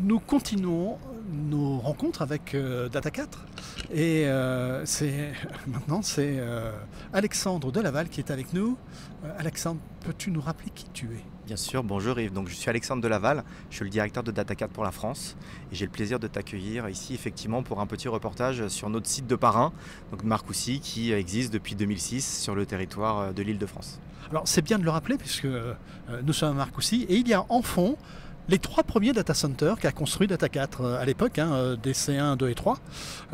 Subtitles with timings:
[0.00, 0.98] nous continuons
[1.30, 3.46] nos rencontres avec euh, Data 4
[3.92, 5.32] et euh, c'est
[5.66, 6.72] maintenant c'est euh,
[7.12, 8.76] Alexandre Delaval qui est avec nous.
[9.38, 11.24] Alexandre, peux-tu nous rappeler qui tu es?
[11.46, 12.32] Bien sûr, bonjour Yves.
[12.32, 15.36] Donc, je suis Alexandre Delaval, je suis le directeur de Data 4 pour la France.
[15.72, 19.26] Et j'ai le plaisir de t'accueillir ici effectivement pour un petit reportage sur notre site
[19.26, 19.72] de parrain,
[20.12, 23.98] donc Marcoussis, qui existe depuis 2006 sur le territoire de l'île de France.
[24.30, 25.48] Alors c'est bien de le rappeler puisque
[26.22, 27.96] nous sommes à Marcoussis et il y a en fond
[28.48, 32.36] les trois premiers data centers qu'a construit Data 4 euh, à l'époque, hein, euh, DC1,
[32.36, 32.78] 2 et 3.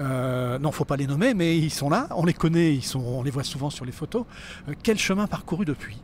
[0.00, 3.30] Euh, non, faut pas les nommer, mais ils sont là, on les connaît, on les
[3.30, 4.24] voit souvent sur les photos.
[4.82, 6.02] quel chemin parcouru depuis?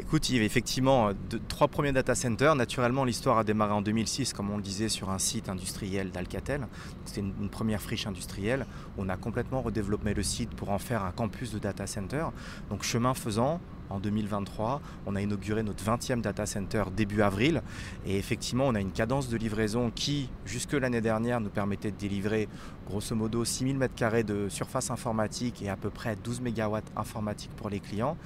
[0.00, 1.10] Écoute, il y avait effectivement
[1.48, 2.54] trois premiers data centers.
[2.54, 6.68] Naturellement, l'histoire a démarré en 2006, comme on le disait, sur un site industriel d'Alcatel.
[7.04, 8.64] C'était une, première friche industrielle.
[8.96, 12.26] On a complètement redéveloppé le site pour en faire un campus de data center.
[12.70, 14.80] Donc, chemin faisant, en 2023.
[15.06, 17.62] On a inauguré notre 20e data center début avril.
[18.06, 21.96] Et effectivement, on a une cadence de livraison qui, jusque l'année dernière, nous permettait de
[21.96, 22.48] délivrer
[22.88, 27.68] grosso modo 6000 m2 de surface informatique et à peu près 12 MW informatique pour
[27.68, 28.16] les clients.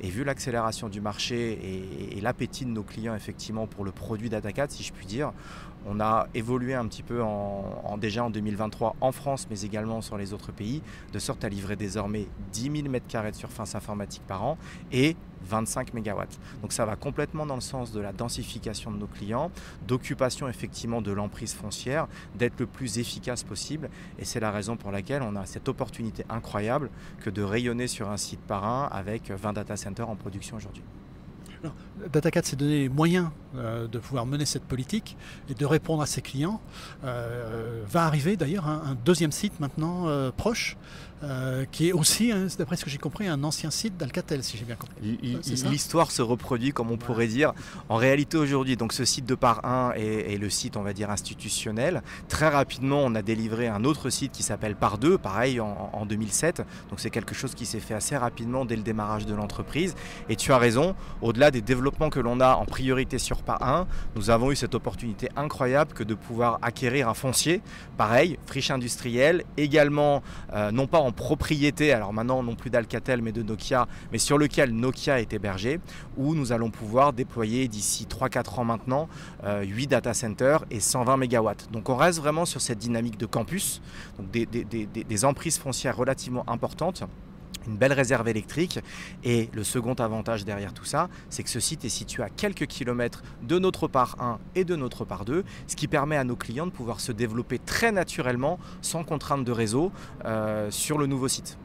[0.00, 1.58] Et vu l'accélération du marché
[2.16, 5.32] et, l'appétit de nos clients, effectivement, pour le produit Data4, si je puis dire,
[5.86, 10.18] on a évolué un petit peu en, déjà en 2023 en France, mais également sur
[10.18, 14.44] les autres pays, de sorte à livrer désormais 10 000 m2 de surface informatique par
[14.44, 14.58] an
[14.92, 15.09] et
[15.42, 16.22] 25 MW.
[16.62, 19.50] Donc ça va complètement dans le sens de la densification de nos clients,
[19.86, 23.90] d'occupation effectivement de l'emprise foncière, d'être le plus efficace possible.
[24.18, 28.10] Et c'est la raison pour laquelle on a cette opportunité incroyable que de rayonner sur
[28.10, 30.82] un site par un avec 20 data centers en production aujourd'hui.
[32.12, 35.16] Data4 s'est donné les moyens euh, de pouvoir mener cette politique
[35.48, 36.60] et de répondre à ses clients.
[37.04, 40.76] Euh, va arriver d'ailleurs un, deuxième site maintenant euh, proche,
[41.70, 44.64] qui est aussi, hein, d'après ce que j'ai compris, un ancien site d'Alcatel, si j'ai
[44.64, 45.18] bien compris.
[45.70, 47.52] L'histoire se reproduit, comme on pourrait dire.
[47.88, 51.10] En réalité, aujourd'hui, donc ce site de par 1 est, le site, on va dire,
[51.10, 52.02] institutionnel.
[52.28, 56.06] Très rapidement, on a délivré un autre site qui s'appelle par 2, pareil, en, en
[56.06, 56.62] 2007.
[56.88, 59.94] Donc c'est quelque chose qui s'est fait assez rapidement dès le démarrage de l'entreprise.
[60.28, 63.86] Et tu as raison, au-delà des développements que l'on a en priorité sur par 1,
[64.16, 67.62] nous avons eu cette opportunité incroyable que de pouvoir acquérir un foncier,
[67.96, 70.22] pareil, friche industrielle, également
[70.52, 74.38] euh, non pas en propriété, alors maintenant non plus d'Alcatel mais de Nokia, mais sur
[74.38, 75.80] lequel Nokia est hébergé,
[76.16, 79.08] où nous allons pouvoir déployer d'ici 3-4 ans maintenant
[79.44, 81.50] 8 euh, data centers et 120 MW.
[81.72, 83.80] Donc on reste vraiment sur cette dynamique de campus,
[84.18, 87.04] donc des emprises foncières relativement importantes
[87.66, 88.80] une belle réserve électrique.
[89.24, 92.66] Et le second avantage derrière tout ça, c'est que ce site est situé à quelques
[92.66, 96.36] kilomètres de notre part 1 et de notre part 2, ce qui permet à nos
[96.36, 99.92] clients de pouvoir se développer très naturellement, sans contrainte de réseau,
[100.24, 101.58] euh, sur le nouveau site.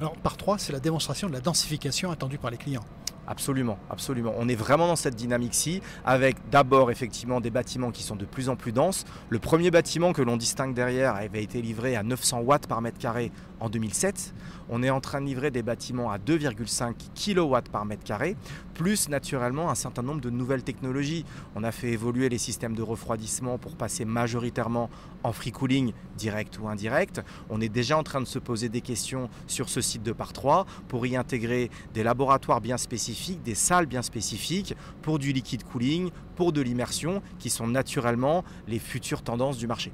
[0.00, 2.84] Alors, par 3, c'est la démonstration de la densification attendue par les clients.
[3.30, 4.34] Absolument, absolument.
[4.38, 8.48] On est vraiment dans cette dynamique-ci, avec d'abord effectivement des bâtiments qui sont de plus
[8.48, 9.04] en plus denses.
[9.28, 12.98] Le premier bâtiment que l'on distingue derrière avait été livré à 900 watts par mètre
[12.98, 13.30] carré
[13.60, 14.34] en 2007.
[14.68, 18.36] On est en train de livrer des bâtiments à 2,5 kW par mètre carré,
[18.74, 21.24] plus naturellement un certain nombre de nouvelles technologies.
[21.54, 24.90] On a fait évoluer les systèmes de refroidissement pour passer majoritairement
[25.22, 27.20] en free cooling direct ou indirect.
[27.48, 30.32] On est déjà en train de se poser des questions sur ce site de par
[30.32, 35.64] 3 pour y intégrer des laboratoires bien spécifiques, des salles bien spécifiques pour du liquide
[35.64, 39.92] cooling, pour de l'immersion, qui sont naturellement les futures tendances du marché.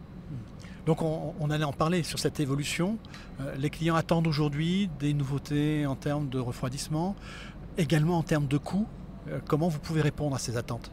[0.86, 2.96] Donc on, allait en parler sur cette évolution.
[3.40, 7.16] Euh, les clients attendent aujourd'hui des nouveautés en termes de refroidissement,
[7.76, 8.86] également en termes de coûts.
[9.28, 10.92] Euh, comment vous pouvez répondre à ces attentes?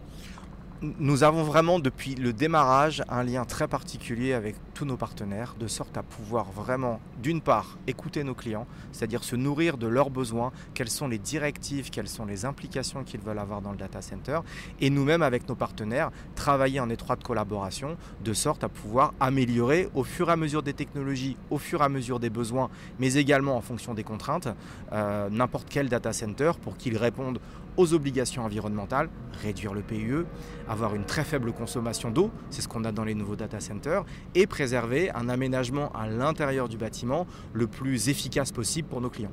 [0.99, 5.67] Nous avons vraiment depuis le démarrage un lien très particulier avec tous nos partenaires, de
[5.67, 10.51] sorte à pouvoir vraiment, d'une part, écouter nos clients, c'est-à-dire se nourrir de leurs besoins,
[10.73, 14.39] quelles sont les directives, quelles sont les implications qu'ils veulent avoir dans le data center,
[14.81, 20.03] et nous-mêmes avec nos partenaires, travailler en étroite collaboration, de sorte à pouvoir améliorer au
[20.03, 23.55] fur et à mesure des technologies, au fur et à mesure des besoins, mais également
[23.55, 24.49] en fonction des contraintes,
[24.91, 27.39] euh, n'importe quel data center pour qu'il réponde
[27.77, 29.09] aux obligations environnementales,
[29.41, 30.25] réduire le PUE,
[30.67, 34.03] avoir une très faible consommation d'eau, c'est ce qu'on a dans les nouveaux data centers,
[34.35, 39.31] et préserver un aménagement à l'intérieur du bâtiment le plus efficace possible pour nos clients.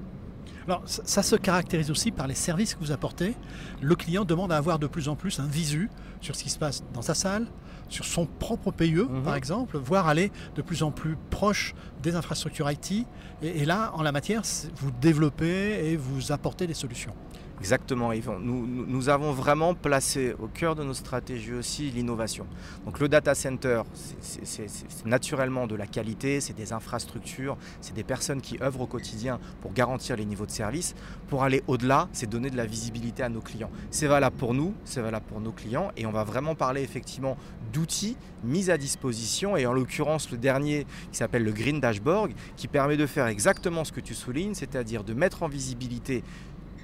[0.67, 3.35] Alors ça, se caractérise aussi par les services que vous apportez.
[3.81, 5.91] Le client demande à avoir de plus en plus un visu
[6.21, 7.47] sur ce qui se passe dans sa salle,
[7.89, 9.23] sur son propre PUE mhm.
[9.23, 13.07] par exemple, voire aller de plus en plus proche des infrastructures IT.
[13.43, 14.43] et là, en la matière,
[14.77, 17.15] vous développez et vous apportez des solutions.
[17.61, 18.31] Exactement, Yves.
[18.41, 22.47] Nous, nous, avons vraiment placé au cœur de nos stratégies aussi l'innovation.
[22.87, 28.41] Donc le data center, c'est naturellement de la qualité, c'est des infrastructures, c'est des personnes
[28.41, 30.95] qui œuvrent au quotidien pour garantir les niveaux de service.
[31.29, 33.71] Pour aller au-delà, c'est donner de la visibilité à nos clients.
[33.91, 37.37] C'est valable pour nous, c'est valable pour nos clients et on va vraiment parler effectivement
[37.75, 42.69] d'outils mis à disposition et en l'occurrence le dernier qui s'appelle le Green Dashboard qui
[42.69, 46.25] permet de faire exactement ce que tu soulignes, c'est-à-dire de mettre en visibilité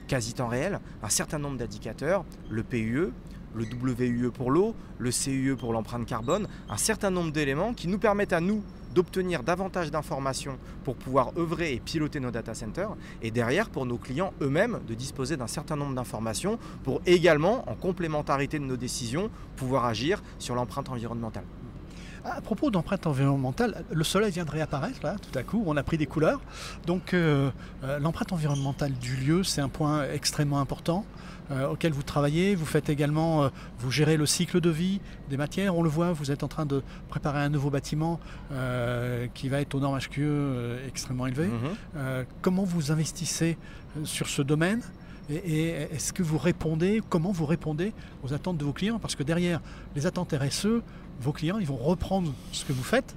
[0.07, 3.13] quasi temps réel un certain nombre d'indicateurs, le PUE,
[3.55, 7.99] le WUE pour l'eau, le CUE pour l'empreinte carbone, un certain nombre d'éléments qui nous
[7.99, 8.63] permettent à nous
[8.95, 13.99] d'obtenir davantage d'informations pour pouvoir œuvrer et piloter nos data centers, et derrière pour nos
[13.99, 19.31] clients eux-mêmes de disposer d'un certain nombre d'informations pour également, en complémentarité de nos décisions,
[19.57, 21.45] pouvoir agir sur l'empreinte environnementale.
[22.35, 25.83] À propos d'empreinte environnementale, le soleil vient de réapparaître là, tout à coup, on a
[25.83, 26.41] pris des couleurs.
[26.87, 27.51] Donc euh,
[27.85, 31.05] euh, l'empreinte environnementale du lieu, c'est un point extrêmement important
[31.53, 32.57] euh, auquel vous travaillez.
[32.57, 35.01] Vous faites également, vous gérez le cycle de vie
[35.31, 35.77] des matières.
[35.77, 38.19] On le voit, vous êtes en train de préparer un nouveau bâtiment
[39.35, 41.49] qui va être aux normes HQE extrêmement élevées.
[41.49, 42.25] Mhm.
[42.43, 43.57] comment vous investissez
[44.05, 44.83] sur ce domaine?
[45.31, 47.93] Et, est-ce que vous répondez, comment vous répondez
[48.23, 48.99] aux attentes de vos clients?
[48.99, 49.61] Parce que derrière
[49.95, 50.83] les attentes RSE,
[51.21, 53.15] vos clients, ils vont reprendre ce que vous faites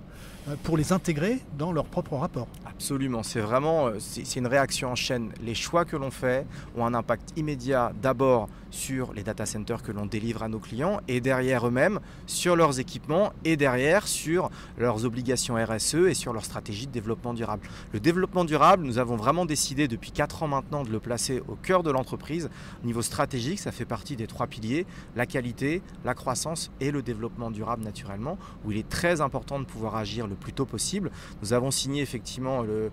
[0.63, 2.47] pour les intégrer dans leur propre rapport.
[2.65, 5.31] Absolument, c'est vraiment euh, c'est une réaction en chaîne.
[5.41, 6.45] Les choix que l'on fait
[6.77, 11.01] ont un impact immédiat d'abord sur les data centers que l'on délivre à nos clients
[11.07, 16.45] et derrière eux-mêmes sur leurs équipements et derrière sur leurs obligations RSE et sur leur
[16.45, 17.67] stratégie de développement durable.
[17.93, 21.55] Le développement durable, nous avons vraiment décidé depuis 4 ans maintenant de le placer au
[21.55, 22.49] cœur de l'entreprise.
[22.83, 24.85] Au niveau stratégique, ça fait partie des trois piliers,
[25.15, 29.65] la qualité, la croissance et le développement durable naturellement, où il est très important de
[29.65, 31.11] pouvoir agir le plus tôt possible.
[31.41, 32.91] Nous avons signé effectivement le,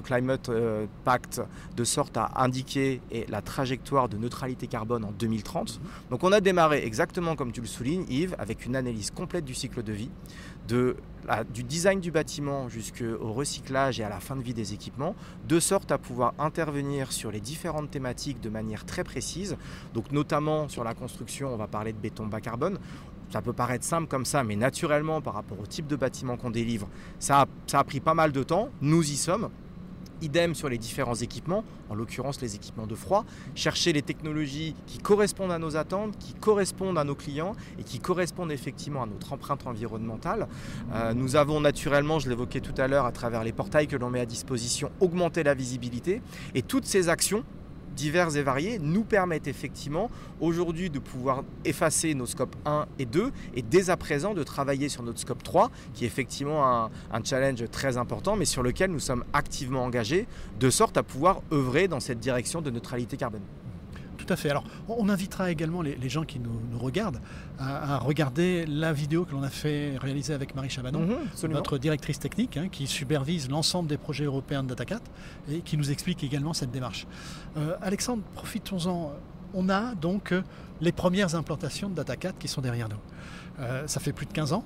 [0.00, 1.42] Climate euh, Pact
[1.76, 5.80] de sorte à indiquer la trajectoire de neutralité carbone en 2030.
[6.10, 9.54] Donc on a démarré exactement comme tu le soulignes Yves, avec une analyse complète du
[9.54, 10.10] cycle de vie,
[10.68, 15.14] du design du bâtiment jusqu'au recyclage et à la fin de vie des équipements,
[15.46, 19.56] de sorte à pouvoir intervenir sur les différentes thématiques de manière très précise.
[19.94, 22.78] Donc notamment sur la construction, on va parler de béton bas carbone.
[23.30, 26.50] Ça peut paraître simple comme ça, mais naturellement, par rapport au type de bâtiment qu'on
[26.50, 26.88] délivre,
[27.18, 28.70] ça a pris pas mal de temps.
[28.80, 29.50] Nous y sommes.
[30.20, 34.98] Idem sur les différents équipements, en l'occurrence les équipements de froid, chercher les technologies qui
[34.98, 39.32] correspondent à nos attentes, qui correspondent à nos clients et qui correspondent effectivement à notre
[39.32, 40.48] empreinte environnementale.
[40.92, 44.10] Euh, nous avons naturellement, je l'évoquais tout à l'heure, à travers les portails que l'on
[44.10, 46.20] met à disposition, augmenté la visibilité
[46.56, 47.44] et toutes ces actions
[47.98, 50.08] divers et variés nous permettent effectivement
[50.40, 54.88] aujourd'hui de pouvoir effacer nos scopes 1 et 2 et dès à présent de travailler
[54.88, 58.92] sur notre scope 3 qui est effectivement un, un challenge très important mais sur lequel
[58.92, 60.28] nous sommes activement engagés
[60.60, 63.42] de sorte à pouvoir œuvrer dans cette direction de neutralité carbone.
[64.18, 64.50] Tout à fait.
[64.50, 67.20] Alors, on invitera également les, gens qui nous, regardent
[67.58, 72.18] à, regarder la vidéo que l'on a fait réaliser avec Marie Chabanon, mhm, notre directrice
[72.18, 75.00] technique, hein, qui supervise l'ensemble des projets européens de DataCat
[75.50, 77.06] et qui nous explique également cette démarche.
[77.56, 79.12] Euh, Alexandre, profitons-en.
[79.54, 80.34] On a donc
[80.82, 83.00] les premières implantations de DataCat qui sont derrière nous.
[83.60, 84.64] Euh, ça fait plus de 15 ans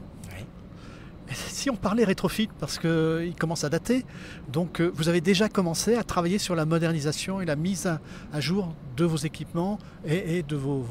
[1.34, 4.04] si on parlait rétrofit, parce qu'il commence à dater,
[4.48, 8.40] donc euh, vous avez déjà commencé à travailler sur la modernisation et la mise à,
[8.40, 10.84] jour de vos équipements et, de vos,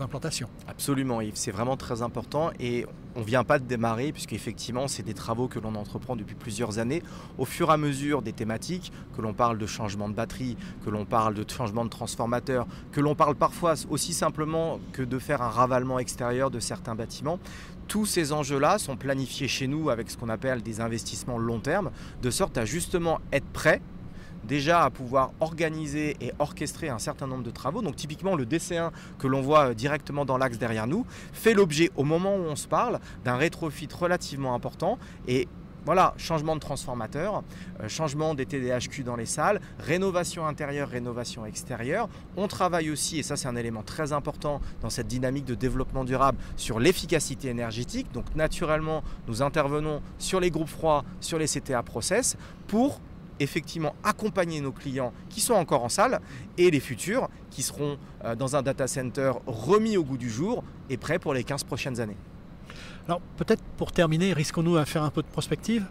[0.00, 0.48] implantations.
[0.68, 5.02] Absolument Yves, c'est vraiment très important et on ne vient pas de démarrer puisqu'effectivement c'est
[5.02, 7.02] des travaux que l'on entreprend depuis plusieurs années
[7.38, 10.90] au fur et à mesure des thématiques, que l'on parle de changement de batterie, que
[10.90, 15.42] l'on parle de changement de transformateur, que l'on parle parfois aussi simplement que de faire
[15.42, 17.38] un ravalement extérieur de certains bâtiments.
[17.88, 21.90] Tous ces enjeux-là sont planifiés chez nous avec ce qu'on appelle des investissements long terme,
[22.20, 23.80] de sorte à justement être prêt
[24.46, 27.82] déjà à pouvoir organiser et orchestrer un certain nombre de travaux.
[27.82, 31.90] Donc typiquement le DC1 que l'on voit euh, directement dans l'axe derrière nous fait l'objet
[31.96, 34.98] au moment où on se parle d'un rétrofit relativement important
[35.28, 35.48] et
[35.86, 37.44] voilà, changement de transformateur,
[37.80, 42.08] euh, changement des TDHQ dans les salles, rénovation intérieure, rénovation extérieure.
[42.36, 46.04] On travaille aussi, et ça c'est un élément très important dans cette dynamique de développement
[46.04, 48.10] durable, sur l'efficacité énergétique.
[48.12, 52.36] Donc naturellement, nous intervenons sur les groupes froids, sur les CTA process
[52.66, 53.00] pour
[53.40, 56.20] effectivement accompagner nos clients qui sont encore en salle
[56.58, 60.64] et les futurs qui seront euh, dans un data center remis au goût du jour
[60.90, 62.16] et prêts pour les 15 prochaines années.
[63.06, 65.86] Alors peut-être pour terminer, risquons-nous à faire un peu de prospective.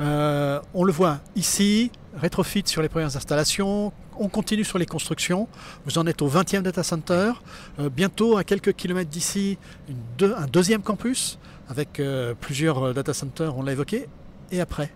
[0.00, 5.48] Euh, on le voit ici, rétrofit sur les premières installations, on continue sur les constructions.
[5.84, 7.32] Vous en êtes au 20e data center.
[7.78, 9.58] Euh, bientôt, à quelques kilomètres d'ici,
[10.20, 12.00] un deuxième campus avec
[12.40, 14.08] plusieurs data centers, on l'a évoqué.
[14.50, 14.90] Et après?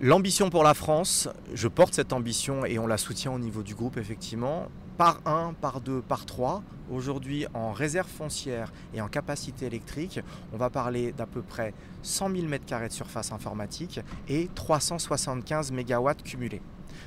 [0.00, 3.74] L'ambition pour la France, je porte cette ambition et on la soutient au niveau du
[3.74, 4.68] groupe effectivement.
[4.96, 6.62] par 1, par 2, par 3.
[6.90, 10.20] Aujourd'hui, en réserve foncière et en capacité électrique,
[10.52, 16.10] on va parler d'à peu près 100 000 m2 de surface informatique et 375 MW
[16.24, 16.62] cumulés.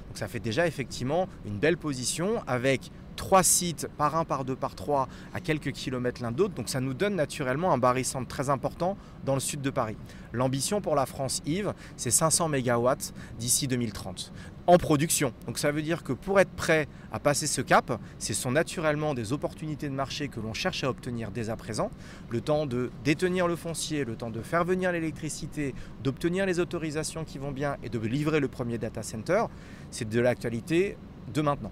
[0.08, 4.56] Donc ça fait déjà effectivement une belle position avec trois sites par un, par deux,
[4.56, 6.53] par trois à quelques kilomètres l'un d'autre.
[6.53, 9.98] Donc ça nous donne naturellement un barycentre très important dans le sud de Paris.
[10.34, 12.89] L'ambition pour la France Yves, c'est 500 MW
[13.38, 14.32] d'ici 2030
[14.68, 15.34] en production.
[15.48, 19.13] Donc ça veut dire que pour être prêt à passer ce cap, ce sont naturellement
[19.13, 21.91] des opportunités de marché que l'on cherche à obtenir dès à présent.
[22.30, 27.25] Le temps de détenir le foncier, le temps de faire venir l'électricité, d'obtenir les autorisations
[27.25, 29.46] qui vont bien et de livrer le premier data center,
[29.89, 30.98] c'est de l'actualité
[31.34, 31.72] de maintenant.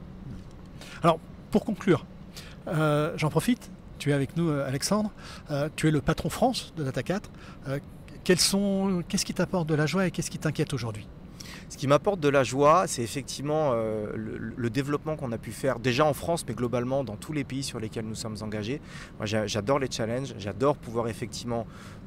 [1.03, 1.19] Alors
[1.51, 2.05] pour conclure,
[2.67, 5.12] euh, j'en profite, tu es avec nous euh, Alexandre,
[5.51, 7.29] euh, tu es le patron France de Data 4.
[8.24, 11.07] Qu'est-ce qui t'apporte de la joie et qu'est-ce qui t'inquiète aujourd'hui?
[11.69, 16.05] Ce qui m'apporte de la joie, c'est effectivement le, développement qu'on a pu faire déjà
[16.05, 18.81] en France, mais globalement dans tous les pays sur lesquels nous sommes engagés.
[19.17, 21.65] Moi, j'adore les challenges, j'adore pouvoir effectivement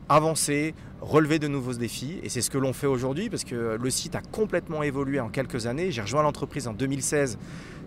[0.08, 2.20] avancer, relever de nouveaux défis.
[2.22, 5.28] Et c'est ce que l'on fait aujourd'hui parce que le site a complètement évolué en
[5.28, 5.90] quelques années.
[5.90, 7.38] J'ai rejoint l'entreprise en 2016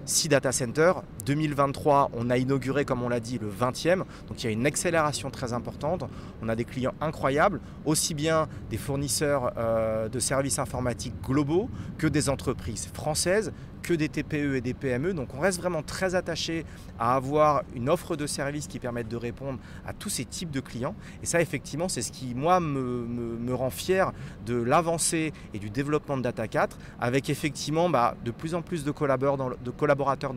[0.06, 1.02] 6 data centers.
[1.26, 4.04] 2023, on a inauguré, comme on l'a dit, le 20e.
[4.28, 6.06] Donc il y a une accélération très importante.
[6.42, 12.08] On a des clients incroyables, aussi bien des fournisseurs euh, de services informatiques globaux que
[12.08, 13.52] des entreprises françaises,
[13.86, 15.14] que des TPE et des PME.
[15.14, 16.66] Donc on reste vraiment très attaché
[17.00, 20.60] à avoir une offre de services qui permette de répondre à tous ces types de
[20.60, 20.96] clients.
[21.22, 24.12] Et ça, effectivement, c'est ce qui, moi, me, rend fier
[24.46, 28.84] de l'avancée et du développement de Data 4, avec effectivement bah, de plus en plus
[28.84, 29.56] de collaborateurs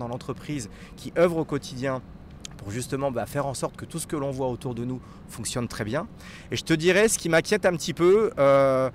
[0.09, 2.03] l'entreprise qui œuvrent au quotidien
[2.57, 5.01] pour justement bah, faire en sorte que tout ce que l'on voit autour de nous
[5.29, 6.07] fonctionne très bien.
[6.51, 8.91] Et je te dirais, ce qui m'inquiète un petit peu, euh,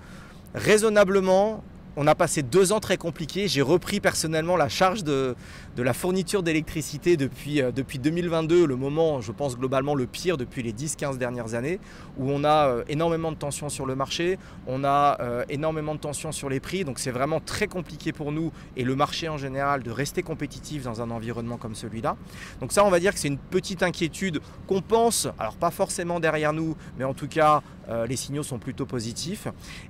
[0.54, 1.64] raisonnablement,
[1.96, 3.48] on a passé deux ans très compliqués.
[3.48, 5.36] J'ai repris personnellement la charge de,
[5.78, 10.64] la fourniture d'électricité depuis, euh, depuis 2022, le moment, je pense, globalement le pire depuis
[10.64, 11.80] les 10-15 dernières années,
[12.18, 16.00] où on a euh, énormément de tensions sur le marché, on a euh, énormément de
[16.00, 16.84] tensions sur les prix.
[16.84, 20.84] Donc c'est vraiment très compliqué pour nous et le marché en général de rester compétitif
[20.84, 22.16] dans un environnement comme celui-là.
[22.60, 26.20] Donc ça, on va dire que c'est une petite inquiétude qu'on pense, alors pas forcément
[26.20, 27.62] derrière nous, mais en tout cas,
[28.08, 29.48] les signaux sont plutôt positifs.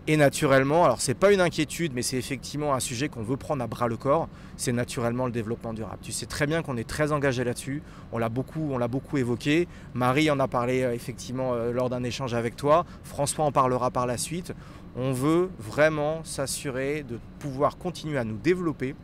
[0.07, 3.63] Et naturellement, alors c'est pas une inquiétude, mais c'est effectivement un sujet qu'on veut prendre
[3.63, 5.99] à bras le corps, c'est naturellement le développement durable.
[6.01, 7.81] Tu sais très bien qu'on est très engagé là-dessus,
[8.11, 9.67] on l'a beaucoup, on l'a beaucoup évoqué.
[9.93, 13.91] Marie en a parlé euh, effectivement euh, lors d'un échange avec toi, François en parlera
[13.91, 14.53] par la suite.
[14.95, 18.95] On veut vraiment s'assurer de pouvoir continuer à nous développer,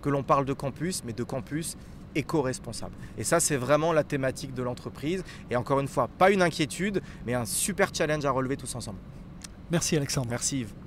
[0.00, 1.76] que l'on parle de campus, mais de campus
[2.14, 2.94] éco-responsable.
[3.18, 5.24] Et ça, c'est vraiment la thématique de l'entreprise.
[5.50, 8.98] Et encore une fois, pas une inquiétude, mais un super challenge à relever tous ensemble.
[9.70, 10.28] Merci Alexandre.
[10.30, 10.81] Merci Yves.